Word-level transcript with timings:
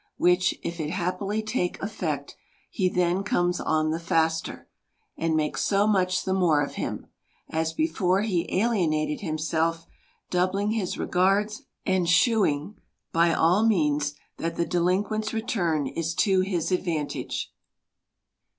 Which, 0.17 0.57
if 0.63 0.79
it 0.79 0.89
happily 0.89 1.43
take 1.43 1.79
effect, 1.79 2.35
he 2.71 2.89
then 2.89 3.21
comes 3.21 3.59
on 3.61 3.91
the 3.91 3.99
faster, 3.99 4.67
and 5.15 5.35
makes 5.35 5.61
so 5.63 5.85
much 5.85 6.25
the 6.25 6.33
more 6.33 6.63
of 6.63 6.73
him, 6.73 7.05
as 7.51 7.71
before 7.71 8.23
he 8.23 8.49
alienated 8.51 9.21
himself; 9.21 9.85
doubling 10.31 10.71
his 10.71 10.97
regards, 10.97 11.61
and 11.85 12.09
shewing, 12.09 12.79
by 13.11 13.31
all 13.31 13.63
means, 13.63 14.15
that 14.37 14.55
the 14.55 14.65
delinquent's 14.65 15.33
return 15.35 15.85
is 15.85 16.15
to 16.15 16.39
his 16.39 16.71
advantasre. 16.71 17.49